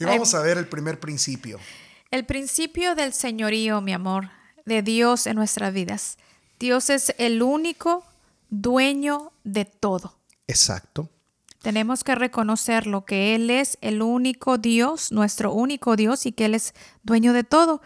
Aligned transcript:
Y 0.00 0.04
vamos 0.06 0.34
a 0.34 0.40
ver 0.40 0.56
el 0.56 0.66
primer 0.66 0.98
principio. 0.98 1.60
El 2.10 2.24
principio 2.24 2.94
del 2.94 3.12
señorío, 3.12 3.82
mi 3.82 3.92
amor, 3.92 4.30
de 4.64 4.82
Dios 4.82 5.26
en 5.26 5.36
nuestras 5.36 5.74
vidas. 5.74 6.16
Dios 6.58 6.88
es 6.88 7.14
el 7.18 7.42
único 7.42 8.02
dueño 8.48 9.32
de 9.44 9.66
todo. 9.66 10.16
Exacto. 10.46 11.10
Tenemos 11.60 12.02
que 12.02 12.14
reconocer 12.14 12.86
lo 12.86 13.04
que 13.04 13.34
Él 13.34 13.50
es 13.50 13.76
el 13.82 14.00
único 14.00 14.56
Dios, 14.56 15.12
nuestro 15.12 15.52
único 15.52 15.96
Dios, 15.96 16.24
y 16.24 16.32
que 16.32 16.46
Él 16.46 16.54
es 16.54 16.72
dueño 17.02 17.34
de 17.34 17.44
todo. 17.44 17.82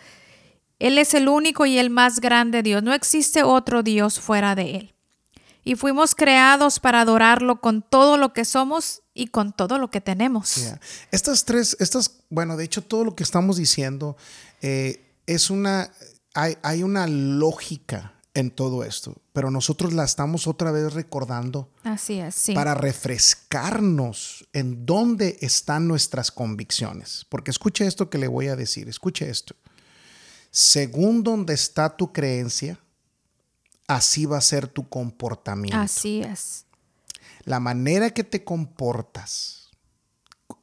Él 0.79 0.99
es 0.99 1.15
el 1.15 1.29
único 1.29 1.67
y 1.67 1.79
el 1.79 1.91
más 1.91 2.21
grande 2.21 2.63
Dios. 2.63 2.85
No 2.85 2.95
existe 2.95 3.43
otro 3.43 3.83
Dios 3.83 4.21
fuera 4.21 4.55
de 4.55 4.77
Él. 4.77 4.94
Y 5.65 5.77
fuimos 5.77 6.15
creados 6.15 6.79
para 6.79 7.01
adorarlo 7.01 7.61
con 7.61 7.83
todo 7.83 8.19
lo 8.19 8.33
que 8.33 8.45
somos 8.45 9.03
y 9.15 9.29
con 9.29 9.53
todo 9.53 9.79
lo 9.79 9.91
que 9.91 10.01
tenemos. 10.01 10.75
Estas 11.11 11.45
tres, 11.45 11.77
estas, 11.81 12.19
bueno, 12.29 12.57
de 12.57 12.65
hecho 12.65 12.83
todo 12.83 13.05
lo 13.05 13.17
que 13.17 13.23
estamos 13.23 13.57
diciendo 13.57 14.17
eh, 14.61 15.17
es 15.27 15.51
una, 15.51 15.91
hay, 16.35 16.59
hay 16.63 16.83
una 16.83 17.07
lógica 17.07 18.15
en 18.35 18.51
todo 18.51 18.83
esto, 18.83 19.15
pero 19.33 19.51
nosotros 19.51 19.93
la 19.93 20.05
estamos 20.05 20.47
otra 20.49 20.73
vez 20.73 20.93
recordando. 20.93 21.71
Así 21.85 22.19
es, 22.19 22.35
sí. 22.35 22.53
Para 22.53 22.75
refrescarnos 22.75 24.47
en 24.53 24.85
dónde 24.85 25.39
están 25.41 25.87
nuestras 25.87 26.33
convicciones. 26.33 27.25
Porque 27.29 27.53
escuche 27.53 27.87
esto 27.87 28.11
que 28.11 28.19
le 28.19 28.27
voy 28.27 28.49
a 28.49 28.57
decir, 28.57 28.89
escuche 28.89 29.31
esto. 29.31 29.55
Según 30.51 31.23
donde 31.23 31.55
está 31.55 31.97
tu 31.97 32.13
creencia, 32.13 32.79
así 33.87 34.27
va 34.27 34.39
a 34.39 34.43
ser 34.43 34.69
tu 34.69 34.89
comportamiento. 34.89 35.79
Así 35.79 36.23
es. 36.23 36.67
La 37.45 37.61
manera 37.61 38.11
que 38.11 38.25
te 38.25 38.45
comportas, 38.45 39.71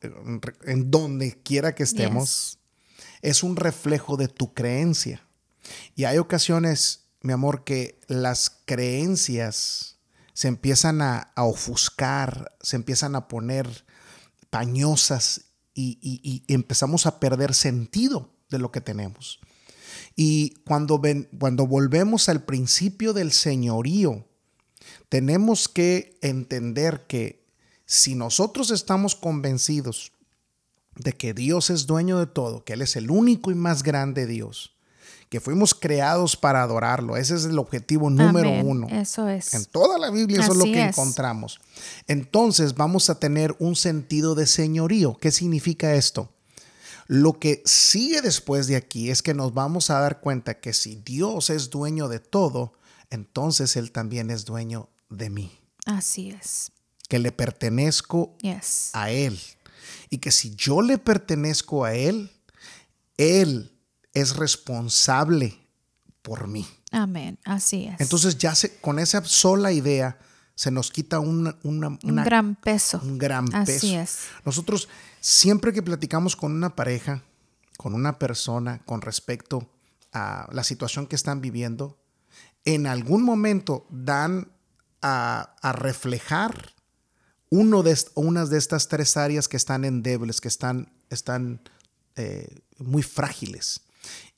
en 0.02 0.90
donde 0.90 1.42
quiera 1.44 1.76
que 1.76 1.84
estemos, 1.84 2.58
es 3.22 3.44
un 3.44 3.56
reflejo 3.56 4.18
de 4.18 4.28
tu 4.28 4.54
creencia. 4.54 5.22
Y 5.96 6.06
hay 6.06 6.18
ocasiones 6.18 7.02
mi 7.22 7.34
amor, 7.34 7.64
que 7.64 8.00
las 8.08 8.62
creencias 8.66 9.98
se 10.34 10.48
empiezan 10.48 11.02
a, 11.02 11.32
ofuscar, 11.36 12.56
se 12.62 12.76
empiezan 12.76 13.16
a 13.16 13.28
poner 13.28 13.86
pañosas 14.50 15.42
y, 15.74 16.44
empezamos 16.48 17.06
a 17.06 17.20
perder 17.20 17.54
sentido 17.54 18.34
de 18.50 18.60
lo 18.60 18.72
que 18.72 18.82
tenemos. 18.82 19.40
Y 20.24 20.54
cuando, 20.68 21.00
ven, 21.00 21.28
cuando 21.40 21.66
volvemos 21.66 22.30
al 22.30 22.44
principio 22.44 23.12
del 23.12 23.32
señorío, 23.32 24.28
tenemos 25.10 25.68
que 25.68 26.20
entender 26.22 27.08
que 27.08 27.44
si 27.88 28.14
nosotros 28.14 28.70
estamos 28.70 29.16
convencidos 29.16 30.12
de 30.96 31.14
que 31.14 31.34
Dios 31.34 31.72
es 31.72 31.88
dueño 31.88 32.20
de 32.20 32.28
todo, 32.28 32.64
que 32.64 32.74
Él 32.74 32.84
es 32.84 32.96
el 32.98 33.10
único 33.10 33.50
y 33.50 33.56
más 33.56 33.82
grande 33.82 34.28
Dios, 34.28 34.76
que 35.30 35.40
fuimos 35.40 35.74
creados 35.74 36.36
para 36.36 36.62
adorarlo. 36.62 37.18
Ese 37.18 37.34
es 37.34 37.46
el 37.46 37.58
objetivo 37.58 38.12
número 38.12 38.52
uno. 38.64 38.90
Eso 38.92 39.28
es. 39.28 39.56
En 39.56 39.66
toda 39.66 39.98
la 39.98 40.12
Biblia 40.12 40.42
eso 40.42 40.52
es 40.52 40.58
lo 40.60 40.66
que 40.66 40.84
encontramos. 40.84 41.60
Entonces 42.08 42.76
vamos 42.76 43.10
a 43.10 43.18
tener 43.18 43.56
un 43.58 43.76
sentido 43.76 44.36
de 44.36 44.46
señorío. 44.46 45.18
¿Qué 45.20 45.32
significa 45.32 45.96
esto? 45.96 46.30
Lo 47.12 47.40
que 47.40 47.62
sigue 47.66 48.22
después 48.22 48.68
de 48.68 48.78
aquí 48.78 49.10
es 49.10 49.22
que 49.22 49.34
nos 49.34 49.54
vamos 49.54 49.90
a 49.90 50.00
dar 50.00 50.22
cuenta 50.22 50.62
que 50.62 50.72
si 50.72 50.96
Dios 50.96 51.50
es 51.50 51.70
dueño 51.70 52.08
de 52.08 52.22
todo, 52.22 52.72
entonces 53.10 53.76
Él 53.76 53.92
también 53.92 54.30
es 54.30 54.46
dueño 54.46 54.88
de 55.10 55.30
mí. 55.30 55.52
Así 55.86 56.30
es. 56.30 56.72
Que 57.10 57.20
le 57.20 57.34
pertenezco 57.34 58.38
a 58.94 59.12
Él. 59.12 59.38
Y 60.10 60.20
que 60.20 60.32
si 60.32 60.56
yo 60.56 60.82
le 60.82 60.98
pertenezco 60.98 61.84
a 61.84 61.94
Él, 61.96 62.32
Él 63.18 63.78
es 64.14 64.38
responsable 64.38 65.60
por 66.22 66.48
mí. 66.48 66.66
Amén, 66.92 67.38
así 67.44 67.88
es. 67.88 68.00
Entonces 68.00 68.38
ya 68.38 68.56
se, 68.56 68.78
con 68.80 69.00
esa 69.00 69.22
sola 69.26 69.74
idea 69.74 70.18
se 70.62 70.70
nos 70.70 70.92
quita 70.92 71.20
un 71.20 71.56
gran 72.24 72.56
peso. 72.56 73.02
Un 73.02 73.18
gran 73.18 73.48
peso. 73.48 73.58
Así 73.58 73.96
es. 73.96 74.28
Nosotros 74.46 74.90
siempre 75.20 75.74
que 75.74 75.82
platicamos 75.82 76.36
con 76.36 76.52
una 76.52 76.76
pareja, 76.76 77.24
con 77.78 77.96
una 77.96 78.20
persona 78.20 78.78
con 78.86 79.02
respecto 79.02 79.68
a 80.14 80.48
la 80.52 80.64
situación 80.64 81.08
que 81.08 81.16
están 81.16 81.42
viviendo, 81.42 81.98
en 82.64 82.86
algún 82.86 83.24
momento 83.24 83.88
dan 83.90 84.52
a, 85.02 85.56
reflejar 85.74 86.76
uno 87.50 87.82
de, 87.82 87.98
unas 88.14 88.52
de 88.52 88.60
estas 88.60 88.88
tres 88.88 89.18
áreas 89.18 89.48
que 89.48 89.58
están 89.58 89.84
endebles, 89.84 90.42
que 90.42 90.48
están, 90.48 90.94
están 91.10 91.60
eh, 92.18 92.62
muy 92.78 93.02
frágiles. 93.02 93.82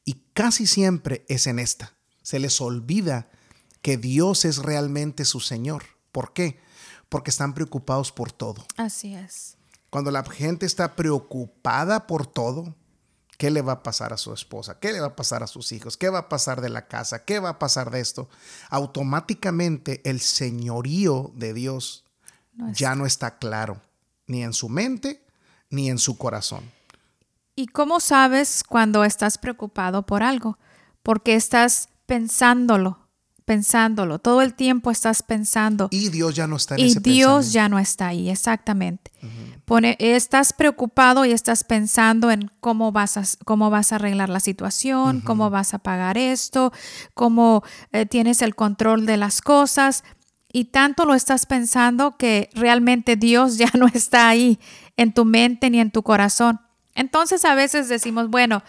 Y 0.06 0.24
casi 0.32 0.68
siempre 0.68 1.26
es 1.28 1.48
en 1.48 1.60
esta. 1.60 1.92
Se 2.22 2.40
les 2.40 2.62
olvida 2.62 3.30
que 3.82 3.98
Dios 3.98 4.46
es 4.46 4.60
realmente 4.60 5.26
su 5.26 5.42
Señor. 5.42 5.84
¿Por 6.14 6.32
qué? 6.32 6.62
Porque 7.10 7.32
están 7.32 7.54
preocupados 7.54 8.14
por 8.14 8.32
todo. 8.32 8.66
Así 8.78 9.14
es. 9.14 9.58
Cuando 9.90 10.10
la 10.12 10.24
gente 10.24 10.66
está 10.66 10.96
preocupada 10.96 12.08
por 12.08 12.26
todo, 12.26 12.74
¿qué 13.38 13.52
le 13.52 13.62
va 13.62 13.74
a 13.74 13.84
pasar 13.84 14.14
a 14.14 14.18
su 14.18 14.32
esposa? 14.32 14.80
¿Qué 14.80 14.94
le 14.94 15.02
va 15.02 15.08
a 15.08 15.16
pasar 15.16 15.44
a 15.44 15.48
sus 15.48 15.74
hijos? 15.74 15.98
¿Qué 15.98 16.10
va 16.10 16.20
a 16.20 16.30
pasar 16.30 16.62
de 16.62 16.70
la 16.70 16.88
casa? 16.88 17.26
¿Qué 17.26 17.40
va 17.40 17.50
a 17.50 17.60
pasar 17.60 17.92
de 17.92 18.00
esto? 18.00 18.30
Automáticamente 18.70 20.02
el 20.10 20.22
señorío 20.22 21.32
de 21.36 21.54
Dios 21.54 22.06
ya 22.72 22.96
no 22.96 23.06
está 23.06 23.38
claro, 23.38 23.82
ni 24.28 24.44
en 24.44 24.54
su 24.54 24.70
mente 24.70 25.26
ni 25.70 25.90
en 25.90 25.98
su 25.98 26.18
corazón. 26.18 26.72
¿Y 27.56 27.68
cómo 27.68 28.00
sabes 28.00 28.64
cuando 28.64 29.04
estás 29.04 29.38
preocupado 29.38 30.06
por 30.06 30.24
algo? 30.24 30.58
Porque 31.02 31.36
estás 31.36 31.90
pensándolo, 32.06 33.03
pensándolo. 33.46 34.20
Todo 34.20 34.42
el 34.42 34.54
tiempo 34.54 34.92
estás 34.92 35.24
pensando. 35.24 35.88
Y 35.92 36.10
Dios 36.10 36.36
ya 36.36 36.48
no 36.48 36.56
está 36.56 36.76
en 36.76 36.82
Y 36.82 36.96
Dios 36.96 37.54
ya 37.54 37.70
no 37.70 37.80
está 37.80 38.08
ahí, 38.08 38.30
exactamente. 38.30 39.12
Pone, 39.66 39.96
estás 40.00 40.52
preocupado 40.52 41.24
y 41.26 41.32
estás 41.32 41.64
pensando 41.64 42.32
en 42.32 42.52
cómo 42.60 42.92
vas 42.92 43.18
a, 43.18 43.24
cómo 43.46 43.70
vas 43.70 43.92
a 43.92 43.96
arreglar 43.96 44.30
la 44.30 44.42
situación, 44.42 45.22
cómo 45.22 45.50
vas 45.50 45.74
a 45.74 45.80
pagar 45.80 46.18
esto, 46.18 46.74
cómo 47.14 47.64
eh, 47.92 48.06
tienes 48.06 48.42
el 48.42 48.56
control 48.56 49.06
de 49.06 49.18
las 49.18 49.42
cosas. 49.42 50.04
Y 50.52 50.66
tanto 50.66 51.06
lo 51.06 51.16
estás 51.16 51.46
pensando 51.46 52.18
que 52.18 52.50
realmente 52.54 53.16
Dios 53.16 53.58
ya 53.58 53.72
no 53.74 53.88
está 53.88 54.30
ahí 54.30 54.60
en 54.98 55.14
tu 55.14 55.26
mente 55.26 55.70
ni 55.70 55.80
en 55.80 55.92
tu 55.92 56.04
corazón. 56.04 56.60
Entonces 56.96 57.46
a 57.46 57.56
veces 57.56 57.90
decimos, 57.90 58.30
bueno, 58.30 58.64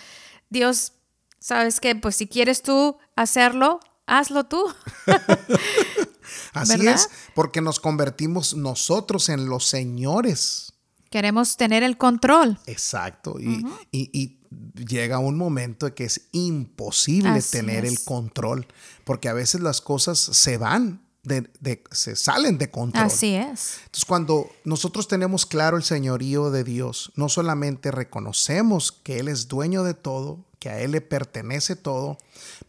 Dios, 0.48 0.92
¿sabes 1.38 1.80
qué? 1.80 1.94
Pues 1.94 2.16
si 2.16 2.26
quieres 2.26 2.62
tú 2.62 2.96
hacerlo, 3.16 3.80
hazlo 4.06 4.44
tú. 4.44 4.64
Así 6.52 6.86
es, 6.86 7.10
porque 7.34 7.60
nos 7.60 7.80
convertimos 7.80 8.54
nosotros 8.54 9.28
en 9.28 9.46
los 9.46 9.66
señores. 9.66 10.72
Queremos 11.10 11.56
tener 11.56 11.82
el 11.82 11.96
control. 11.96 12.58
Exacto. 12.66 13.36
Y, 13.40 14.38
llega 14.74 15.18
un 15.18 15.36
momento 15.36 15.88
en 15.88 15.94
que 15.94 16.04
es 16.04 16.28
imposible 16.32 17.42
tener 17.42 17.84
el 17.84 18.02
control, 18.04 18.66
porque 19.04 19.28
a 19.28 19.32
veces 19.32 19.60
las 19.60 19.80
cosas 19.80 20.18
se 20.18 20.58
van 20.58 21.04
de, 21.24 21.82
se 21.90 22.16
salen 22.16 22.58
de 22.58 22.70
control. 22.70 23.04
Así 23.04 23.34
es. 23.34 23.78
Entonces, 23.84 24.04
cuando 24.06 24.50
nosotros 24.64 25.08
tenemos 25.08 25.46
claro 25.46 25.76
el 25.76 25.82
señorío 25.82 26.50
de 26.50 26.64
Dios, 26.64 27.12
no 27.16 27.28
solamente 27.28 27.90
reconocemos 27.90 28.92
que 28.92 29.18
Él 29.18 29.28
es 29.28 29.48
dueño 29.48 29.82
de 29.82 29.94
todo, 29.94 30.44
que 30.58 30.68
a 30.68 30.80
Él 30.80 30.92
le 30.92 31.00
pertenece 31.00 31.76
todo, 31.76 32.18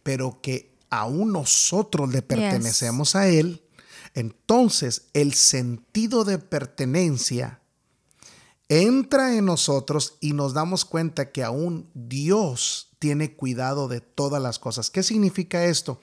pero 0.02 0.40
que 0.40 0.75
aún 0.90 1.32
nosotros 1.32 2.12
le 2.12 2.22
pertenecemos 2.22 3.16
a 3.16 3.28
Él, 3.28 3.62
entonces 4.14 5.08
el 5.12 5.34
sentido 5.34 6.24
de 6.24 6.38
pertenencia 6.38 7.60
entra 8.68 9.36
en 9.36 9.44
nosotros 9.44 10.16
y 10.20 10.32
nos 10.32 10.54
damos 10.54 10.84
cuenta 10.84 11.30
que 11.30 11.44
aún 11.44 11.88
Dios 11.94 12.90
tiene 12.98 13.34
cuidado 13.34 13.88
de 13.88 14.00
todas 14.00 14.42
las 14.42 14.58
cosas. 14.58 14.90
¿Qué 14.90 15.02
significa 15.02 15.64
esto? 15.64 16.00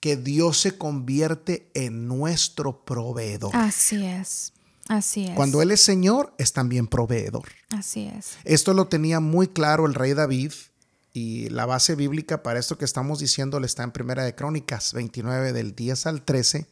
que 0.00 0.16
Dios 0.16 0.60
se 0.60 0.76
convierte 0.78 1.70
en 1.74 2.06
nuestro 2.06 2.84
proveedor. 2.84 3.50
Así 3.54 4.04
es. 4.04 4.52
Así 4.88 5.24
es. 5.24 5.34
Cuando 5.34 5.62
Él 5.62 5.72
es 5.72 5.80
Señor, 5.80 6.32
es 6.38 6.52
también 6.52 6.86
proveedor. 6.86 7.48
Así 7.70 8.06
es. 8.06 8.36
Esto 8.44 8.72
lo 8.72 8.86
tenía 8.86 9.20
muy 9.20 9.48
claro 9.48 9.86
el 9.86 9.94
rey 9.94 10.14
David 10.14 10.52
y 11.16 11.48
la 11.48 11.64
base 11.64 11.94
bíblica 11.94 12.42
para 12.42 12.58
esto 12.58 12.76
que 12.76 12.84
estamos 12.84 13.20
diciéndole 13.20 13.64
está 13.64 13.82
en 13.82 13.90
Primera 13.90 14.22
de 14.22 14.34
Crónicas 14.34 14.92
29 14.92 15.54
del 15.54 15.74
10 15.74 16.06
al 16.08 16.20
13. 16.20 16.66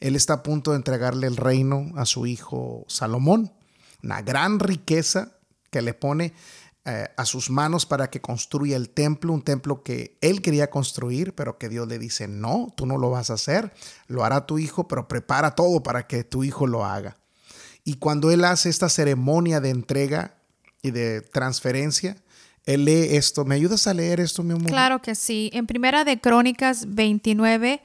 Él 0.00 0.14
está 0.14 0.34
a 0.34 0.42
punto 0.42 0.72
de 0.72 0.76
entregarle 0.76 1.26
el 1.26 1.38
reino 1.38 1.92
a 1.96 2.04
su 2.04 2.26
hijo 2.26 2.84
Salomón, 2.86 3.50
una 4.02 4.20
gran 4.20 4.58
riqueza 4.58 5.38
que 5.70 5.80
le 5.80 5.94
pone 5.94 6.34
eh, 6.84 7.08
a 7.16 7.24
sus 7.24 7.48
manos 7.48 7.86
para 7.86 8.10
que 8.10 8.20
construya 8.20 8.76
el 8.76 8.90
templo, 8.90 9.32
un 9.32 9.40
templo 9.40 9.82
que 9.82 10.18
él 10.20 10.42
quería 10.42 10.68
construir, 10.68 11.34
pero 11.34 11.56
que 11.56 11.70
Dios 11.70 11.88
le 11.88 11.98
dice, 11.98 12.28
no, 12.28 12.74
tú 12.76 12.84
no 12.84 12.98
lo 12.98 13.08
vas 13.08 13.30
a 13.30 13.34
hacer, 13.34 13.72
lo 14.06 14.22
hará 14.22 14.44
tu 14.44 14.58
hijo, 14.58 14.86
pero 14.86 15.08
prepara 15.08 15.54
todo 15.54 15.82
para 15.82 16.06
que 16.06 16.24
tu 16.24 16.44
hijo 16.44 16.66
lo 16.66 16.84
haga. 16.84 17.16
Y 17.84 17.94
cuando 17.94 18.30
él 18.30 18.44
hace 18.44 18.68
esta 18.68 18.90
ceremonia 18.90 19.62
de 19.62 19.70
entrega, 19.70 20.34
y 20.82 20.90
de 20.90 21.20
transferencia, 21.20 22.16
él 22.68 22.84
lee 22.84 23.16
esto. 23.16 23.46
¿Me 23.46 23.54
ayudas 23.54 23.86
a 23.86 23.94
leer 23.94 24.20
esto, 24.20 24.42
mi 24.42 24.52
amor? 24.52 24.66
Claro 24.66 25.00
que 25.00 25.14
sí. 25.14 25.48
En 25.54 25.66
Primera 25.66 26.04
de 26.04 26.20
Crónicas 26.20 26.94
29, 26.94 27.80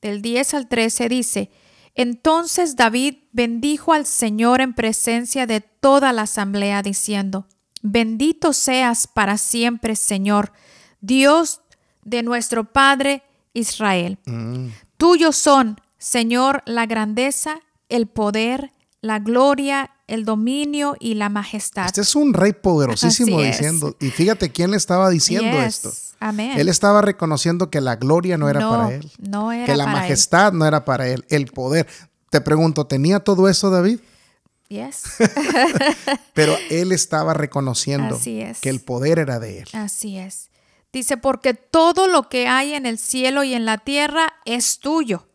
del 0.00 0.22
10 0.22 0.54
al 0.54 0.68
13, 0.68 1.08
dice, 1.08 1.50
entonces 1.96 2.76
David 2.76 3.16
bendijo 3.32 3.92
al 3.92 4.06
Señor 4.06 4.60
en 4.60 4.74
presencia 4.74 5.46
de 5.46 5.60
toda 5.60 6.12
la 6.12 6.22
asamblea, 6.22 6.82
diciendo, 6.82 7.46
Bendito 7.82 8.52
seas 8.52 9.08
para 9.08 9.38
siempre, 9.38 9.96
Señor, 9.96 10.52
Dios 11.00 11.60
de 12.04 12.22
nuestro 12.22 12.72
Padre 12.72 13.24
Israel. 13.54 14.18
Mm. 14.24 14.68
Tuyos 14.96 15.34
son, 15.34 15.80
Señor, 15.98 16.62
la 16.64 16.86
grandeza, 16.86 17.60
el 17.88 18.06
poder, 18.06 18.70
la 19.00 19.18
gloria, 19.18 19.90
el 20.08 20.24
dominio 20.24 20.96
y 20.98 21.14
la 21.14 21.28
majestad. 21.28 21.86
Este 21.86 22.00
es 22.00 22.16
un 22.16 22.34
rey 22.34 22.52
poderosísimo 22.52 23.40
diciendo. 23.40 23.96
Y 24.00 24.10
fíjate 24.10 24.50
quién 24.50 24.72
le 24.72 24.76
estaba 24.76 25.08
diciendo 25.10 25.56
Yes. 25.62 25.84
esto. 25.84 25.92
Amén. 26.20 26.58
Él 26.58 26.68
estaba 26.68 27.00
reconociendo 27.00 27.70
que 27.70 27.80
la 27.80 27.94
gloria 27.94 28.36
no 28.36 28.48
era 28.48 28.58
No, 28.60 28.70
para 28.70 28.94
él. 28.94 29.10
no 29.18 29.52
era 29.52 29.66
que 29.66 29.76
la 29.76 29.84
para 29.84 29.96
él. 29.98 30.02
majestad 30.02 30.52
no 30.52 30.66
era 30.66 30.84
para 30.84 31.06
él. 31.08 31.24
El 31.28 31.46
poder. 31.46 31.86
Te 32.30 32.40
pregunto, 32.40 32.86
¿tenía 32.86 33.20
todo 33.20 33.48
eso 33.48 33.70
David? 33.70 34.00
Yes. 34.68 35.02
Pero 36.34 36.56
él 36.70 36.92
estaba 36.92 37.34
reconociendo 37.34 38.16
Así 38.16 38.40
es. 38.40 38.58
que 38.60 38.68
el 38.70 38.80
poder 38.80 39.18
era 39.20 39.38
de 39.38 39.60
él. 39.60 39.68
Así 39.72 40.18
es. 40.18 40.50
Dice, 40.92 41.16
porque 41.18 41.54
todo 41.54 42.06
lo 42.08 42.28
que 42.30 42.48
hay 42.48 42.72
en 42.74 42.86
el 42.86 42.98
cielo 42.98 43.44
y 43.44 43.54
en 43.54 43.64
la 43.66 43.78
tierra 43.78 44.32
es 44.44 44.78
tuyo. 44.80 45.26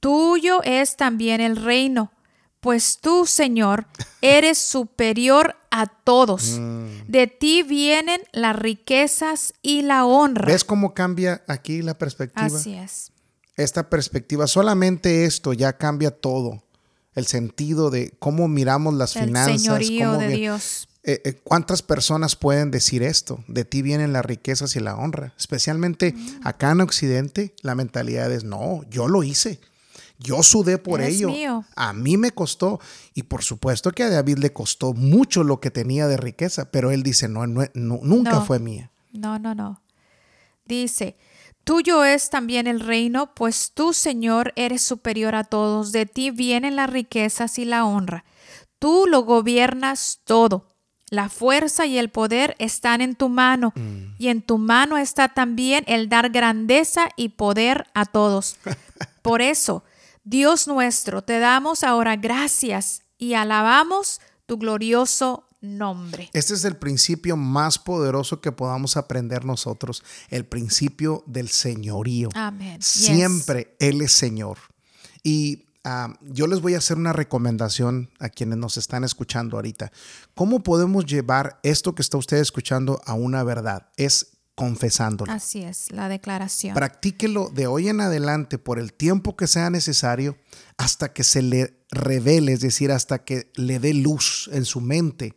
Tuyo 0.00 0.62
es 0.64 0.96
también 0.96 1.40
el 1.40 1.56
reino, 1.56 2.10
pues 2.62 2.98
tú, 3.00 3.26
Señor, 3.26 3.86
eres 4.20 4.56
superior 4.56 5.56
a 5.72 5.86
todos. 5.86 6.58
Mm. 6.60 7.08
De 7.08 7.26
ti 7.26 7.62
vienen 7.64 8.20
las 8.32 8.56
riquezas 8.56 9.52
y 9.62 9.82
la 9.82 10.04
honra. 10.06 10.46
¿Ves 10.46 10.62
cómo 10.64 10.94
cambia 10.94 11.42
aquí 11.48 11.82
la 11.82 11.98
perspectiva? 11.98 12.46
Así 12.46 12.74
es. 12.74 13.10
Esta 13.56 13.90
perspectiva, 13.90 14.46
solamente 14.46 15.24
esto 15.24 15.52
ya 15.52 15.72
cambia 15.76 16.12
todo. 16.12 16.62
El 17.14 17.26
sentido 17.26 17.90
de 17.90 18.14
cómo 18.20 18.46
miramos 18.48 18.94
las 18.94 19.16
El 19.16 19.24
finanzas. 19.26 19.60
señorío 19.60 20.06
cómo 20.12 20.20
de 20.20 20.28
vi- 20.28 20.34
Dios. 20.36 20.88
Eh, 21.04 21.20
eh, 21.24 21.40
¿Cuántas 21.42 21.82
personas 21.82 22.36
pueden 22.36 22.70
decir 22.70 23.02
esto? 23.02 23.42
De 23.48 23.64
ti 23.64 23.82
vienen 23.82 24.12
las 24.12 24.24
riquezas 24.24 24.76
y 24.76 24.80
la 24.80 24.94
honra. 24.96 25.34
Especialmente 25.36 26.12
Mm. 26.12 26.46
acá 26.46 26.70
en 26.70 26.80
Occidente, 26.80 27.54
la 27.62 27.74
mentalidad 27.74 28.30
es, 28.32 28.44
no, 28.44 28.82
yo 28.88 29.08
lo 29.08 29.24
hice. 29.24 29.58
Yo 30.22 30.42
sudé 30.42 30.78
por 30.78 31.00
ello. 31.00 31.28
mío. 31.28 31.64
A 31.76 31.92
mí 31.92 32.16
me 32.16 32.30
costó. 32.30 32.80
Y 33.14 33.24
por 33.24 33.42
supuesto 33.42 33.90
que 33.92 34.02
a 34.04 34.10
David 34.10 34.38
le 34.38 34.52
costó 34.52 34.92
mucho 34.94 35.42
lo 35.44 35.60
que 35.60 35.70
tenía 35.70 36.06
de 36.06 36.16
riqueza, 36.16 36.70
pero 36.70 36.90
él 36.90 37.02
dice, 37.02 37.28
no, 37.28 37.46
no, 37.46 37.62
no, 37.74 38.00
nunca 38.02 38.32
No. 38.32 38.44
fue 38.44 38.58
mía. 38.58 38.90
No, 39.12 39.38
no, 39.38 39.54
no. 39.54 39.82
Dice, 40.64 41.16
tuyo 41.64 42.04
es 42.04 42.30
también 42.30 42.66
el 42.66 42.80
reino, 42.80 43.34
pues 43.34 43.72
tú, 43.74 43.92
Señor, 43.92 44.52
eres 44.56 44.82
superior 44.82 45.34
a 45.34 45.44
todos. 45.44 45.92
De 45.92 46.06
ti 46.06 46.30
vienen 46.30 46.76
las 46.76 46.88
riquezas 46.90 47.58
y 47.58 47.64
la 47.64 47.84
honra. 47.84 48.24
Tú 48.78 49.06
lo 49.08 49.22
gobiernas 49.22 50.20
todo. 50.24 50.68
La 51.10 51.28
fuerza 51.28 51.84
y 51.84 51.98
el 51.98 52.08
poder 52.08 52.56
están 52.58 53.02
en 53.02 53.16
tu 53.16 53.28
mano, 53.28 53.74
y 54.18 54.28
en 54.28 54.40
tu 54.40 54.56
mano 54.56 54.96
está 54.96 55.28
también 55.28 55.84
el 55.86 56.08
dar 56.08 56.30
grandeza 56.30 57.10
y 57.16 57.30
poder 57.30 57.86
a 57.92 58.06
todos. 58.06 58.56
Por 59.20 59.42
eso, 59.42 59.84
Dios 60.24 60.68
nuestro, 60.68 61.22
te 61.22 61.38
damos 61.40 61.82
ahora 61.82 62.16
gracias 62.16 63.02
y 63.18 63.34
alabamos 63.34 64.20
tu 64.46 64.56
glorioso 64.56 65.48
nombre. 65.60 66.30
Este 66.32 66.54
es 66.54 66.64
el 66.64 66.76
principio 66.76 67.36
más 67.36 67.78
poderoso 67.78 68.40
que 68.40 68.52
podamos 68.52 68.96
aprender 68.96 69.44
nosotros, 69.44 70.02
el 70.28 70.44
principio 70.44 71.24
del 71.26 71.48
señorío. 71.48 72.28
Amén. 72.34 72.78
Yes. 72.78 72.86
Siempre 72.86 73.76
Él 73.78 74.02
es 74.02 74.12
Señor. 74.12 74.58
Y 75.22 75.66
ah, 75.84 76.14
yo 76.20 76.46
les 76.46 76.60
voy 76.60 76.74
a 76.74 76.78
hacer 76.78 76.96
una 76.96 77.12
recomendación 77.12 78.10
a 78.18 78.28
quienes 78.28 78.58
nos 78.58 78.76
están 78.76 79.04
escuchando 79.04 79.56
ahorita. 79.56 79.92
¿Cómo 80.34 80.62
podemos 80.62 81.06
llevar 81.06 81.58
esto 81.62 81.94
que 81.94 82.02
está 82.02 82.16
usted 82.16 82.38
escuchando 82.38 83.00
a 83.06 83.14
una 83.14 83.42
verdad? 83.44 83.88
Es 83.96 84.31
confesándolo. 84.62 85.32
Así 85.32 85.64
es, 85.64 85.90
la 85.90 86.08
declaración. 86.08 86.74
Practíquelo 86.74 87.48
de 87.48 87.66
hoy 87.66 87.88
en 87.88 88.00
adelante 88.00 88.58
por 88.58 88.78
el 88.78 88.92
tiempo 88.92 89.36
que 89.36 89.48
sea 89.48 89.70
necesario 89.70 90.36
hasta 90.76 91.12
que 91.12 91.24
se 91.24 91.42
le 91.42 91.74
revele, 91.90 92.52
es 92.52 92.60
decir, 92.60 92.92
hasta 92.92 93.24
que 93.24 93.50
le 93.56 93.80
dé 93.80 93.92
luz 93.92 94.48
en 94.52 94.64
su 94.64 94.80
mente. 94.80 95.34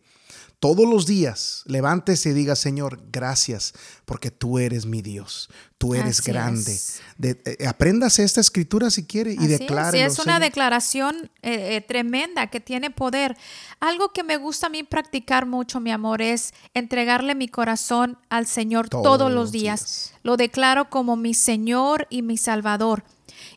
Todos 0.60 0.88
los 0.90 1.06
días 1.06 1.64
levántese 1.66 2.30
y 2.30 2.34
diga, 2.34 2.56
Señor, 2.56 3.00
gracias 3.12 3.74
porque 4.06 4.32
tú 4.32 4.58
eres 4.58 4.86
mi 4.86 5.02
Dios, 5.02 5.50
tú 5.78 5.94
eres 5.94 6.20
Así 6.22 6.32
grande. 6.32 6.74
es. 6.74 7.02
De- 7.18 7.42
eh, 7.46 7.68
apréndase 7.68 8.24
esta 8.24 8.42
escritura 8.42 8.90
si 8.90 9.06
quiere 9.06 9.34
y 9.34 9.38
Así 9.38 9.54
es, 9.54 9.60
declare. 9.60 9.98
sí, 9.98 10.04
es 10.04 10.18
una 10.20 10.40
declaración 10.40 11.30
eh, 11.42 11.76
eh, 11.76 11.82
tremenda 11.82 12.48
que 12.50 12.60
tiene 12.60 12.90
poder. 12.90 13.38
Algo 13.80 14.10
que 14.14 14.24
me 14.24 14.38
gusta 14.38 14.68
a 14.68 14.70
mí 14.70 14.84
practicar 14.84 15.46
mucho, 15.46 15.80
mi 15.80 15.92
amor, 15.92 16.22
es 16.22 16.54
entregarle 16.74 17.36
mi 17.36 17.48
corazón 17.48 18.18
al 18.30 18.48
Señor 18.48 18.90
Todos 18.90 19.04
todos, 19.04 19.32
los 19.32 19.44
los 19.46 19.52
días. 19.52 19.80
días. 19.82 20.14
Lo 20.24 20.38
declaro 20.38 20.90
como 20.90 21.16
mi 21.16 21.34
Señor 21.34 22.08
y 22.10 22.22
mi 22.22 22.38
Salvador. 22.38 23.04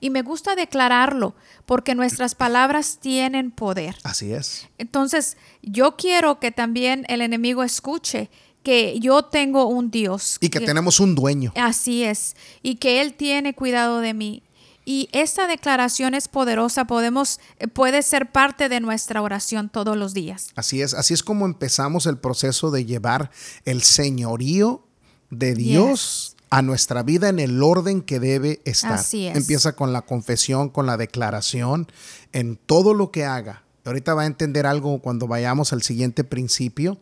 Y 0.01 0.11
me 0.11 0.23
gusta 0.23 0.55
declararlo 0.55 1.35
porque 1.67 1.95
nuestras 1.95 2.35
palabras 2.35 2.99
tienen 3.01 3.51
poder. 3.51 3.97
Así 4.03 4.33
es. 4.33 4.69
Entonces, 4.79 5.37
yo 5.63 5.97
quiero 5.97 6.41
que 6.41 6.51
también 6.51 7.05
el 7.09 7.21
enemigo 7.21 7.63
escuche 7.63 8.31
que 8.63 8.99
yo 9.01 9.25
tengo 9.25 9.67
un 9.67 9.91
Dios. 9.91 10.39
Y 10.41 10.49
que 10.49 10.61
tenemos 10.61 11.01
un 11.01 11.15
dueño. 11.15 11.53
Así 11.57 12.05
es. 12.05 12.37
Y 12.63 12.77
que 12.77 13.01
Él 13.01 13.15
tiene 13.15 13.55
cuidado 13.55 14.01
de 14.01 14.15
mí. 14.15 14.43
Y 14.85 15.11
esta 15.13 15.47
declaración 15.47 16.15
es 16.15 16.29
poderosa. 16.29 16.87
Podemos, 16.87 17.41
eh, 17.59 17.69
puede 17.69 18.03
ser 18.03 18.33
parte 18.33 18.71
de 18.71 18.81
nuestra 18.81 19.21
oración 19.21 19.69
todos 19.69 19.99
los 19.99 20.15
días. 20.15 20.53
Así 20.55 20.81
es, 20.81 20.95
así 20.95 21.13
es 21.13 21.23
como 21.23 21.45
empezamos 21.45 22.07
el 22.07 22.17
proceso 22.17 22.71
de 22.71 22.87
llevar 22.87 23.31
el 23.67 23.83
señorío 23.83 24.87
de 25.31 25.55
Dios 25.55 26.38
a 26.51 26.63
nuestra 26.63 27.03
vida 27.03 27.29
en 27.29 27.39
el 27.39 27.63
orden 27.63 28.03
que 28.03 28.21
debe 28.21 28.61
estar. 28.65 28.95
Así 28.95 29.27
es. 29.27 29.37
Empieza 29.37 29.75
con 29.75 29.93
la 29.93 30.03
confesión, 30.03 30.69
con 30.71 30.87
la 30.87 30.97
declaración, 30.97 31.89
en 32.33 32.57
todo 32.57 32.95
lo 32.95 33.11
que 33.11 33.25
haga. 33.25 33.65
Ahorita 33.85 34.15
va 34.15 34.23
a 34.23 34.27
entender 34.27 34.67
algo 34.67 35.01
cuando 35.01 35.27
vayamos 35.27 35.73
al 35.73 35.83
siguiente 35.83 36.25
principio. 36.25 36.99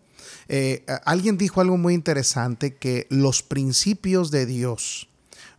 Eh, 0.49 0.85
alguien 1.05 1.37
dijo 1.39 1.61
algo 1.61 1.77
muy 1.77 1.95
interesante, 1.95 2.75
que 2.75 3.07
los 3.11 3.43
principios 3.43 4.31
de 4.31 4.47
Dios 4.47 5.09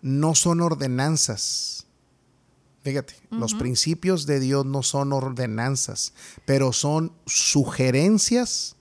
no 0.01 0.35
son 0.35 0.61
ordenanzas. 0.61 1.85
Fíjate, 2.83 3.15
los 3.31 3.53
principios 3.53 4.25
de 4.25 4.39
Dios 4.39 4.65
no 4.65 4.81
son 4.81 5.11
ordenanzas, 5.11 6.13
pero 6.45 6.71
son 6.71 7.11
sugerencias 7.25 8.77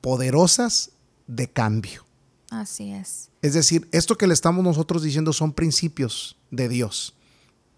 poderosas 0.00 0.92
de 1.26 1.50
cambio. 1.50 2.06
Así 2.50 2.92
es. 2.92 3.30
Es 3.42 3.54
decir, 3.54 3.88
esto 3.92 4.16
que 4.18 4.26
le 4.26 4.34
estamos 4.34 4.62
nosotros 4.64 5.02
diciendo 5.02 5.32
son 5.32 5.52
principios 5.52 6.36
de 6.50 6.68
Dios 6.68 7.14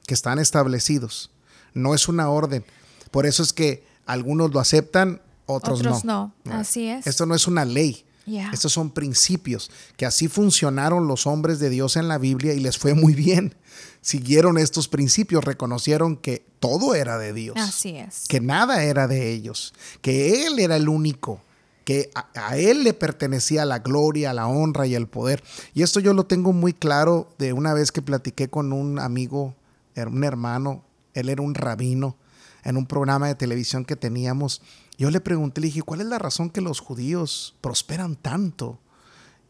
que 0.07 0.15
están 0.15 0.39
establecidos. 0.39 1.31
No 1.75 1.95
es 1.95 2.09
una 2.09 2.29
orden. 2.29 2.65
Por 3.11 3.27
eso 3.27 3.43
es 3.43 3.53
que 3.53 3.85
algunos 4.07 4.53
lo 4.53 4.61
aceptan, 4.61 5.21
otros, 5.47 5.81
Otros 5.81 6.05
no. 6.05 6.35
no. 6.45 6.53
Así 6.55 6.89
es. 6.89 7.07
Esto 7.07 7.27
no 7.27 7.35
es 7.35 7.47
una 7.47 7.65
ley. 7.65 8.05
Estos 8.53 8.73
son 8.73 8.91
principios 8.91 9.71
que 9.97 10.07
así 10.07 10.29
funcionaron 10.29 11.09
los 11.09 11.27
hombres 11.27 11.59
de 11.59 11.71
Dios 11.71 11.97
en 11.97 12.07
la 12.07 12.19
Biblia 12.19 12.55
y 12.55 12.61
les 12.61 12.79
fue 12.79 12.95
muy 12.95 13.15
bien. 13.15 13.55
Siguieron 14.01 14.59
estos 14.59 14.89
principios, 14.89 15.45
reconocieron 15.45 16.17
que 16.17 16.47
todo 16.61 16.95
era 16.95 17.19
de 17.19 17.33
Dios 17.33 17.57
Así 17.59 17.97
es. 17.97 18.25
que 18.29 18.41
nada 18.41 18.85
era 18.85 19.09
de 19.09 19.33
ellos, 19.33 19.75
que 20.01 20.47
Él 20.47 20.61
era 20.61 20.77
el 20.77 20.89
único, 20.89 21.43
que 21.85 22.11
a, 22.15 22.57
Él 22.57 22.85
le 22.85 22.95
pertenecía 22.95 23.65
la 23.65 23.81
gloria, 23.81 24.33
la 24.33 24.47
honra 24.47 24.87
y 24.87 24.95
el 24.95 25.09
poder. 25.09 25.43
Y 25.75 25.83
esto 25.83 26.01
yo 26.01 26.15
lo 26.15 26.27
tengo 26.27 26.53
muy 26.53 26.73
claro 26.73 27.29
de 27.39 27.53
una 27.53 27.75
vez 27.75 27.93
que 27.93 28.03
platiqué 28.03 28.49
con 28.49 28.73
un 28.73 28.99
amigo, 28.99 29.55
un 29.97 30.25
hermano, 30.25 30.85
él 31.15 31.29
era 31.29 31.43
un 31.43 31.55
rabino, 31.55 32.17
en 32.65 32.77
un 32.77 32.87
programa 32.87 33.27
de 33.27 33.35
televisión 33.35 33.85
que 33.85 33.97
teníamos. 33.97 34.63
Yo 34.97 35.11
le 35.11 35.21
pregunté, 35.21 35.61
le 35.61 35.67
dije, 35.67 35.83
¿cuál 35.83 36.01
es 36.01 36.07
la 36.07 36.19
razón 36.19 36.51
que 36.51 36.61
los 36.61 36.81
judíos 36.81 37.57
prosperan 37.61 38.17
tanto 38.17 38.79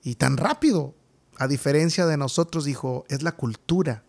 y 0.02 0.14
tan 0.14 0.36
rápido? 0.36 0.94
A 1.38 1.48
diferencia 1.48 2.06
de 2.06 2.16
nosotros, 2.16 2.64
dijo, 2.64 3.04
es 3.08 3.22
la 3.22 3.32
cultura. 3.32 4.04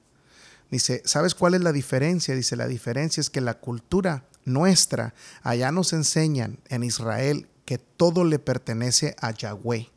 Dice, 0.72 1.02
¿sabes 1.06 1.36
cuál 1.36 1.54
es 1.54 1.62
la 1.62 1.72
diferencia? 1.72 2.36
Dice, 2.36 2.56
la 2.56 2.68
diferencia 2.68 3.22
es 3.22 3.30
que 3.30 3.42
la 3.42 3.60
cultura 3.60 4.26
nuestra, 4.46 5.14
allá 5.42 5.72
nos 5.72 5.94
enseñan 5.94 6.60
en 6.70 6.84
Israel 6.84 7.48
que 7.66 7.78
todo 7.78 8.24
le 8.24 8.40
pertenece 8.40 9.16
a 9.20 9.32
Yahweh. 9.32 9.90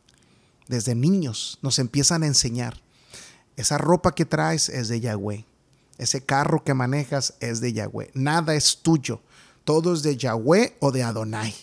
Desde 0.68 0.94
niños 0.94 1.58
nos 1.62 1.78
empiezan 1.78 2.22
a 2.22 2.26
enseñar. 2.26 2.80
Esa 3.56 3.78
ropa 3.78 4.14
que 4.14 4.24
traes 4.24 4.68
es 4.68 4.88
de 4.88 5.00
Yahweh. 5.00 5.44
Ese 5.98 6.20
carro 6.20 6.62
que 6.62 6.74
manejas 6.74 7.34
es 7.40 7.60
de 7.60 7.72
Yahweh. 7.72 8.10
Nada 8.14 8.54
es 8.54 8.78
tuyo. 8.82 9.20
Todo 9.64 9.94
es 9.94 10.02
de 10.02 10.16
Yahweh 10.16 10.76
o 10.80 10.92
de 10.92 11.02
Adonai. 11.02 11.54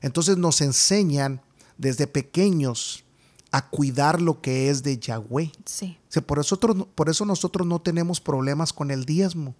Entonces 0.00 0.36
nos 0.36 0.60
enseñan 0.60 1.40
desde 1.78 2.06
pequeños 2.06 3.04
a 3.52 3.68
cuidar 3.68 4.20
lo 4.20 4.40
que 4.40 4.70
es 4.70 4.82
de 4.82 4.98
Yahweh. 4.98 5.52
Sí. 5.64 5.98
por, 6.26 6.40
eso, 6.40 6.58
por 6.58 7.08
eso 7.08 7.24
nosotros 7.24 7.66
no 7.66 7.80
tenemos 7.80 8.20
problemas 8.20 8.72
con 8.72 8.90
el 8.90 9.04
diezmo. 9.04 9.54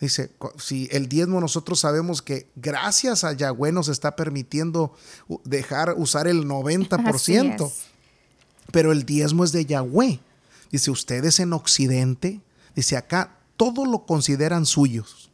Dice, 0.00 0.30
si 0.58 0.88
el 0.92 1.08
diezmo 1.08 1.40
nosotros 1.40 1.80
sabemos 1.80 2.22
que 2.22 2.48
gracias 2.54 3.24
a 3.24 3.32
Yahweh 3.32 3.72
nos 3.72 3.88
está 3.88 4.14
permitiendo 4.14 4.94
dejar 5.44 5.94
usar 5.96 6.28
el 6.28 6.44
90%, 6.44 7.72
pero 8.70 8.92
el 8.92 9.04
diezmo 9.04 9.42
es 9.42 9.50
de 9.50 9.64
Yahweh. 9.64 10.20
Dice, 10.70 10.90
ustedes 10.90 11.40
en 11.40 11.52
Occidente, 11.52 12.40
dice 12.76 12.96
acá, 12.96 13.38
todo 13.56 13.84
lo 13.84 14.06
consideran 14.06 14.66
suyos. 14.66 15.30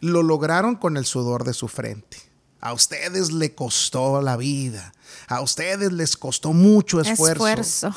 Lo 0.00 0.22
lograron 0.22 0.76
con 0.76 0.96
el 0.96 1.04
sudor 1.04 1.44
de 1.44 1.52
su 1.52 1.68
frente. 1.68 2.16
A 2.60 2.72
ustedes 2.72 3.30
le 3.30 3.54
costó 3.54 4.22
la 4.22 4.36
vida. 4.36 4.94
A 5.28 5.42
ustedes 5.42 5.92
les 5.92 6.16
costó 6.16 6.52
mucho 6.52 7.00
esfuerzo. 7.00 7.48
esfuerzo. 7.48 7.94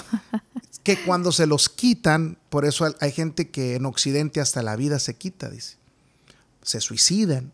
que 0.83 1.01
cuando 1.03 1.31
se 1.31 1.47
los 1.47 1.69
quitan, 1.69 2.37
por 2.49 2.65
eso 2.65 2.85
hay 2.99 3.11
gente 3.11 3.49
que 3.49 3.75
en 3.75 3.85
Occidente 3.85 4.41
hasta 4.41 4.61
la 4.61 4.75
vida 4.75 4.99
se 4.99 5.15
quita, 5.15 5.49
dice. 5.49 5.77
Se 6.65 6.81
suicidan 6.81 7.53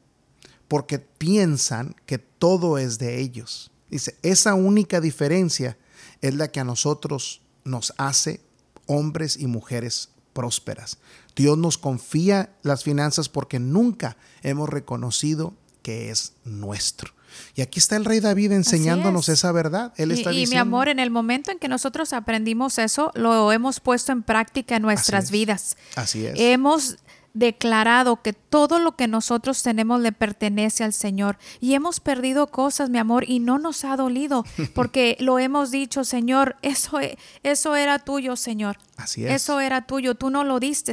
porque 0.68 0.98
piensan 0.98 1.96
que 2.06 2.18
todo 2.18 2.78
es 2.78 2.98
de 2.98 3.20
ellos. 3.20 3.72
Dice, 3.90 4.16
esa 4.24 4.56
única 4.56 5.02
diferencia 5.02 5.78
es 6.22 6.34
la 6.34 6.48
que 6.48 6.62
a 6.62 6.64
nosotros 6.64 7.42
nos 7.66 7.94
hace 7.98 8.42
hombres 8.86 9.38
y 9.38 9.48
mujeres 9.48 10.10
prósperas. 10.34 10.98
Dios 11.36 11.58
nos 11.58 11.78
confía 11.78 12.54
las 12.64 12.84
finanzas 12.84 13.30
porque 13.30 13.60
nunca 13.60 14.18
hemos 14.44 14.70
reconocido 14.70 15.54
que 15.82 16.10
es 16.10 16.34
nuestro. 16.46 17.14
Y 17.56 17.62
aquí 17.62 17.80
está 17.80 17.96
el 17.96 18.06
rey 18.06 18.20
David 18.20 18.52
enseñándonos 18.52 19.30
esa 19.30 19.52
verdad. 19.52 19.94
Él 19.98 20.12
está 20.12 20.34
y, 20.34 20.48
mi 20.48 20.58
amor, 20.58 20.90
en 20.90 21.00
el 21.00 21.12
momento 21.12 21.52
en 21.52 21.60
que 21.60 21.68
nosotros 21.68 22.14
aprendimos 22.14 22.78
eso, 22.78 23.12
lo 23.16 23.52
hemos 23.52 23.80
puesto 23.80 24.12
en 24.12 24.24
práctica 24.24 24.76
en 24.76 24.82
nuestras 24.82 25.32
vidas. 25.32 25.78
Así 25.96 26.26
es. 26.26 26.34
Hemos 26.38 26.98
declarado 27.34 28.22
que 28.22 28.34
todo 28.34 28.80
lo 28.80 28.96
que 28.96 29.08
nosotros 29.08 29.64
tenemos 29.64 30.02
le 30.02 30.12
pertenece 30.12 30.84
al 30.84 30.94
Señor 30.94 31.38
y 31.60 31.74
hemos 31.74 32.00
perdido 32.00 32.48
cosas, 32.48 32.90
mi 32.90 32.98
amor, 32.98 33.24
y 33.28 33.40
no 33.40 33.58
nos 33.58 33.86
ha 33.86 33.96
dolido 33.96 34.44
porque 34.76 35.16
lo 35.20 35.40
hemos 35.40 35.72
dicho, 35.72 36.04
Señor, 36.04 36.58
eso, 36.62 37.00
e, 37.00 37.18
eso 37.44 37.76
era 37.76 38.00
tuyo, 38.00 38.36
Señor. 38.36 38.78
Así 38.98 39.26
es. 39.26 39.44
Eso 39.44 39.60
era 39.60 39.86
tuyo, 39.88 40.16
tú 40.16 40.30
no 40.30 40.44
lo 40.44 40.60
diste 40.60 40.92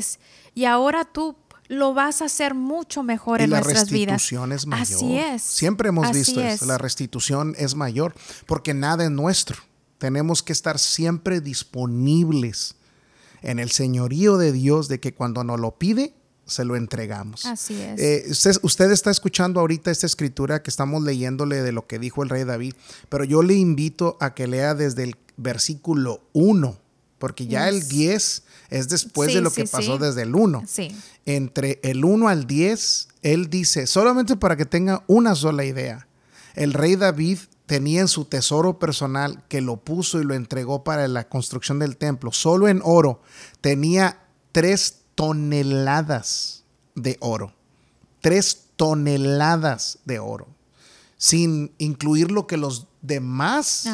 y 0.55 0.65
ahora 0.65 1.05
tú 1.05 1.37
lo 1.69 1.93
vas 1.93 2.23
a 2.23 2.27
hacer 2.27 2.55
mucho 2.55 3.03
mejor 3.03 3.43
en 3.43 3.51
nuestras 3.51 3.91
vidas. 3.91 4.07
La 4.07 4.13
restitución 4.15 4.53
es 4.53 4.67
mayor. 4.67 4.97
Así 4.97 5.19
es. 5.19 5.43
Siempre 5.43 5.91
hemos 5.91 6.11
visto 6.13 6.41
eso. 6.41 6.65
La 6.67 6.79
restitución 6.79 7.55
es 7.59 7.75
mayor 7.75 8.15
porque 8.47 8.75
nada 8.75 9.05
es 9.05 9.11
nuestro. 9.11 9.57
Tenemos 9.99 10.43
que 10.43 10.53
estar 10.53 10.79
siempre 10.79 11.41
disponibles 11.41 12.77
en 13.43 13.59
el 13.59 13.71
señorío 13.71 14.39
de 14.39 14.53
Dios 14.53 14.89
de 14.89 15.01
que 15.01 15.15
cuando 15.15 15.45
nos 15.45 15.61
lo 15.61 15.79
pide, 15.79 16.15
se 16.49 16.65
lo 16.65 16.75
entregamos. 16.77 17.47
Así 17.47 17.81
es. 17.81 18.01
Eh, 18.01 18.59
usted, 18.63 18.91
está 18.91 19.11
escuchando 19.11 19.61
ahorita 19.61 19.91
esta 19.91 20.07
escritura 20.07 20.63
que 20.63 20.71
estamos 20.71 21.03
leyéndole 21.03 21.63
de 21.63 21.73
lo 21.73 21.87
que 21.87 21.99
dijo 21.99 22.23
el 22.23 22.31
rey 22.31 22.45
David, 22.45 22.75
pero 23.09 23.25
yo 23.25 23.43
le 23.43 23.55
invito 23.55 24.17
a 24.21 24.35
que 24.35 24.47
lea 24.47 24.75
desde 24.75 25.05
el 25.05 25.17
versículo 25.37 26.23
1, 26.33 26.79
porque 27.19 27.47
ya 27.47 27.69
el 27.69 27.87
10 27.87 28.43
es 28.71 28.89
después 28.89 29.33
de 29.33 29.41
lo 29.41 29.53
que 29.53 29.67
pasó 29.67 29.99
desde 29.99 30.23
el 30.23 30.35
1. 30.35 30.65
Sí. 30.67 30.97
Entre 31.27 31.79
el 31.83 32.05
1 32.05 32.29
al 32.29 32.47
10, 32.47 33.09
él 33.23 33.51
dice, 33.51 33.87
solamente 33.87 34.37
para 34.37 34.57
que 34.57 34.65
tenga 34.65 35.05
una 35.07 35.35
sola 35.35 35.65
idea, 35.65 36.09
el 36.55 36.73
rey 36.73 36.97
David 36.97 37.39
tenía 37.67 38.01
en 38.01 38.09
su 38.09 38.25
tesoro 38.25 38.79
personal 38.79 39.45
que 39.49 39.61
lo 39.61 39.77
puso 39.77 40.21
y 40.21 40.25
lo 40.25 40.35
entregó 40.35 40.85
para 40.85 41.07
la 41.07 41.29
construcción 41.29 41.79
del 41.79 41.99
templo, 41.99 42.33
solo 42.33 42.67
en 42.67 42.81
oro, 42.83 43.21
tenía 43.61 44.23
tres 44.53 45.01
toneladas 45.19 46.63
de 46.95 47.17
oro. 47.19 47.53
Tres 48.21 48.67
toneladas 48.77 49.99
de 50.05 50.21
oro. 50.21 50.47
Sin 51.17 51.73
incluir 51.79 52.31
lo 52.31 52.47
que 52.47 52.57
los 52.57 52.87
demás 53.03 53.89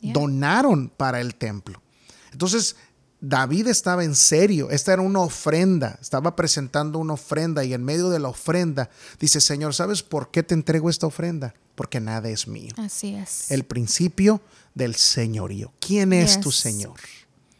donaron 0.00 0.90
para 0.96 1.20
el 1.20 1.34
templo. 1.34 1.82
Entonces, 2.30 2.76
David 3.20 3.66
estaba 3.66 4.04
en 4.04 4.14
serio, 4.14 4.70
esta 4.70 4.92
era 4.92 5.02
una 5.02 5.20
ofrenda, 5.20 5.98
estaba 6.00 6.36
presentando 6.36 7.00
una 7.00 7.14
ofrenda 7.14 7.64
y 7.64 7.74
en 7.74 7.82
medio 7.82 8.08
de 8.10 8.20
la 8.20 8.28
ofrenda 8.28 8.90
dice, 9.18 9.40
Señor, 9.40 9.74
¿sabes 9.74 10.04
por 10.04 10.30
qué 10.30 10.44
te 10.44 10.54
entrego 10.54 10.88
esta 10.88 11.08
ofrenda? 11.08 11.54
Porque 11.74 12.00
nada 12.00 12.28
es 12.28 12.46
mío. 12.46 12.72
Así 12.76 13.16
es. 13.16 13.50
El 13.50 13.64
principio 13.64 14.40
del 14.74 14.94
señorío. 14.94 15.72
¿Quién 15.80 16.12
es 16.12 16.38
tu 16.38 16.52
Señor? 16.52 17.00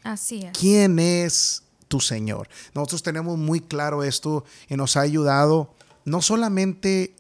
Así 0.04 0.44
es. 0.44 0.56
¿Quién 0.56 1.00
es 1.00 1.63
tu 1.94 2.00
Señor? 2.00 2.48
Nosotros 2.74 3.04
tenemos 3.04 3.38
muy 3.38 3.60
claro 3.60 4.02
esto 4.02 4.44
y 4.68 4.74
nos 4.74 4.96
ha 4.96 5.02
ayudado 5.02 5.72
no 6.04 6.22
solamente 6.22 7.14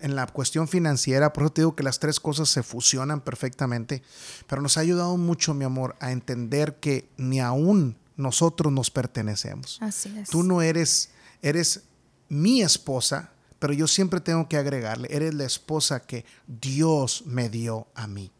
en 0.00 0.16
la 0.16 0.26
cuestión 0.26 0.68
financiera, 0.68 1.34
por 1.34 1.42
eso 1.42 1.52
te 1.52 1.60
digo 1.60 1.76
que 1.76 1.82
las 1.82 1.98
tres 1.98 2.18
cosas 2.18 2.48
se 2.48 2.62
fusionan 2.62 3.20
perfectamente, 3.20 4.02
pero 4.46 4.62
nos 4.62 4.78
ha 4.78 4.80
ayudado 4.80 5.18
mucho, 5.18 5.52
mi 5.52 5.66
amor, 5.66 5.96
a 6.00 6.12
entender 6.12 6.76
que 6.76 7.10
ni 7.18 7.40
aún 7.40 7.98
nosotros 8.16 8.72
nos 8.72 8.90
pertenecemos. 8.90 9.76
Así 9.82 10.16
es. 10.18 10.30
Tú 10.30 10.42
no 10.42 10.62
eres, 10.62 11.10
eres 11.42 11.82
mi 12.30 12.62
esposa, 12.62 13.32
pero 13.58 13.74
yo 13.74 13.86
siempre 13.86 14.20
tengo 14.20 14.48
que 14.48 14.56
agregarle, 14.56 15.08
eres 15.10 15.34
la 15.34 15.44
esposa 15.44 16.00
que 16.00 16.24
Dios 16.46 17.24
me 17.26 17.50
dio 17.50 17.88
a 17.94 18.06
mí. 18.06 18.32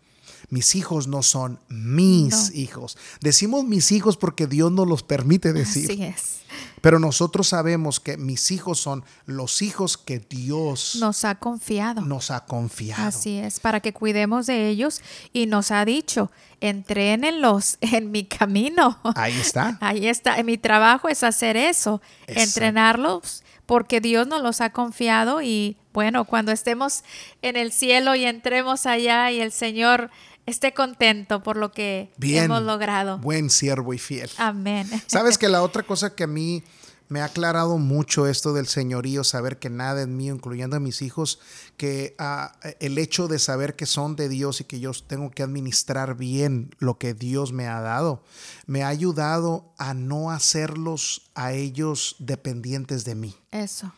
Mis 0.48 0.74
hijos 0.74 1.06
no 1.06 1.22
son 1.22 1.58
mis 1.68 2.54
hijos. 2.54 2.96
Decimos 3.20 3.64
mis 3.64 3.92
hijos 3.92 4.16
porque 4.16 4.46
Dios 4.46 4.70
nos 4.72 4.86
los 4.86 5.02
permite 5.02 5.52
decir. 5.52 5.90
Así 5.90 6.02
es. 6.02 6.44
Pero 6.80 6.98
nosotros 6.98 7.48
sabemos 7.48 7.98
que 7.98 8.18
mis 8.18 8.50
hijos 8.50 8.78
son 8.78 9.04
los 9.24 9.62
hijos 9.62 9.96
que 9.96 10.18
Dios 10.18 10.96
nos 11.00 11.24
ha 11.24 11.36
confiado. 11.36 12.02
Nos 12.02 12.30
ha 12.30 12.44
confiado. 12.44 13.08
Así 13.08 13.38
es, 13.38 13.58
para 13.58 13.80
que 13.80 13.94
cuidemos 13.94 14.46
de 14.46 14.68
ellos 14.68 15.00
y 15.32 15.46
nos 15.46 15.70
ha 15.70 15.84
dicho, 15.86 16.30
entrénenlos 16.60 17.78
en 17.80 18.10
mi 18.10 18.24
camino. 18.24 19.00
Ahí 19.16 19.38
está. 19.38 19.78
Ahí 19.80 20.06
está. 20.06 20.42
Mi 20.42 20.58
trabajo 20.58 21.08
es 21.08 21.24
hacer 21.24 21.56
eso, 21.56 22.02
entrenarlos 22.26 23.42
porque 23.66 24.00
Dios 24.00 24.26
nos 24.26 24.42
los 24.42 24.60
ha 24.60 24.70
confiado 24.70 25.40
y 25.40 25.76
bueno, 25.92 26.24
cuando 26.24 26.52
estemos 26.52 27.02
en 27.40 27.56
el 27.56 27.72
cielo 27.72 28.14
y 28.14 28.24
entremos 28.24 28.84
allá 28.84 29.30
y 29.30 29.40
el 29.40 29.52
Señor 29.52 30.10
esté 30.46 30.74
contento 30.74 31.42
por 31.42 31.56
lo 31.56 31.72
que 31.72 32.10
hemos 32.20 32.62
logrado. 32.62 33.18
Buen 33.18 33.50
siervo 33.50 33.94
y 33.94 33.98
fiel. 33.98 34.30
Amén. 34.38 34.88
Sabes 35.06 35.38
que 35.38 35.48
la 35.48 35.62
otra 35.62 35.82
cosa 35.82 36.14
que 36.14 36.24
a 36.24 36.28
mí 36.28 36.62
me 37.08 37.20
ha 37.20 37.26
aclarado 37.26 37.78
mucho 37.78 38.26
esto 38.26 38.54
del 38.54 38.66
señorío, 38.66 39.24
saber 39.24 39.58
que 39.58 39.70
nada 39.70 40.02
es 40.02 40.08
mío, 40.08 40.34
incluyendo 40.34 40.76
a 40.76 40.80
mis 40.80 41.02
hijos, 41.02 41.38
que 41.76 42.14
ah, 42.18 42.52
el 42.80 42.98
hecho 42.98 43.28
de 43.28 43.38
saber 43.38 43.76
que 43.76 43.86
son 43.86 44.16
de 44.16 44.28
Dios 44.28 44.60
y 44.60 44.64
que 44.64 44.80
yo 44.80 44.92
tengo 45.06 45.30
que 45.30 45.42
administrar 45.42 46.16
bien 46.16 46.74
lo 46.78 46.98
que 46.98 47.14
Dios 47.14 47.52
me 47.52 47.68
ha 47.68 47.80
dado, 47.80 48.22
me 48.66 48.82
ha 48.82 48.88
ayudado 48.88 49.72
a 49.78 49.94
no 49.94 50.30
hacerlos 50.30 51.30
a 51.34 51.52
ellos 51.52 52.16
dependientes 52.18 53.04
de 53.04 53.14
mí. 53.14 53.36
Eso. 53.50 53.92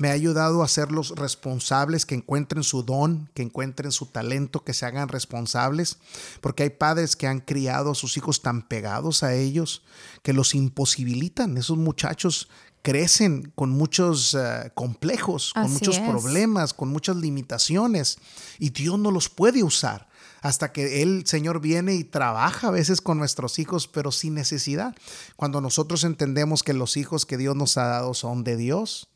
Me 0.00 0.08
ha 0.08 0.12
ayudado 0.12 0.62
a 0.62 0.64
hacerlos 0.64 1.10
responsables, 1.16 2.06
que 2.06 2.14
encuentren 2.14 2.62
su 2.62 2.82
don, 2.82 3.28
que 3.34 3.42
encuentren 3.42 3.92
su 3.92 4.06
talento, 4.06 4.64
que 4.64 4.72
se 4.72 4.86
hagan 4.86 5.08
responsables, 5.08 5.98
porque 6.40 6.62
hay 6.62 6.70
padres 6.70 7.16
que 7.16 7.26
han 7.26 7.40
criado 7.40 7.90
a 7.90 7.94
sus 7.94 8.16
hijos 8.16 8.40
tan 8.42 8.62
pegados 8.62 9.22
a 9.22 9.34
ellos 9.34 9.82
que 10.22 10.32
los 10.32 10.54
imposibilitan. 10.54 11.56
Esos 11.58 11.76
muchachos 11.76 12.48
crecen 12.82 13.52
con 13.54 13.70
muchos 13.70 14.34
eh, 14.34 14.72
complejos, 14.74 15.52
con 15.52 15.70
muchos 15.70 15.98
problemas, 15.98 16.72
con 16.72 16.88
muchas 16.88 17.16
limitaciones, 17.16 18.18
y 18.58 18.70
Dios 18.70 18.98
no 18.98 19.10
los 19.10 19.28
puede 19.28 19.62
usar 19.62 20.08
hasta 20.40 20.72
que 20.72 21.02
el 21.02 21.26
Señor 21.26 21.60
viene 21.60 21.94
y 21.94 22.04
trabaja 22.04 22.68
a 22.68 22.70
veces 22.70 23.00
con 23.00 23.18
nuestros 23.18 23.58
hijos, 23.58 23.88
pero 23.88 24.12
sin 24.12 24.34
necesidad. 24.34 24.94
Cuando 25.36 25.60
nosotros 25.60 26.04
entendemos 26.04 26.62
que 26.62 26.72
los 26.74 26.96
hijos 26.96 27.26
que 27.26 27.36
Dios 27.36 27.56
nos 27.56 27.76
ha 27.76 27.86
dado 27.86 28.14
son 28.14 28.44
de 28.44 28.56
Dios, 28.56 29.08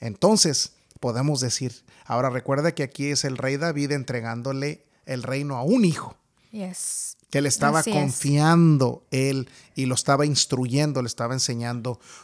entonces, 0.00 0.72
podemos 1.00 1.40
decir, 1.40 1.72
ahora 2.04 2.30
recuerda 2.30 2.72
que 2.72 2.82
aquí 2.82 3.06
es 3.06 3.24
el 3.24 3.36
rey 3.36 3.56
David 3.56 3.92
entregándole 3.92 4.84
el 5.06 5.22
reino 5.22 5.56
a 5.56 5.62
un 5.62 5.84
hijo. 5.84 6.16
Yes. 6.52 7.16
Que 7.30 7.40
le 7.40 7.48
estaba 7.48 7.82
confiando 7.84 9.04
él 9.10 9.48
y 9.74 9.86
lo 9.86 9.94
estaba 9.94 10.26
instruyendo, 10.26 11.00
le 11.00 11.06
estaba 11.06 11.32
enseñando 11.32 12.00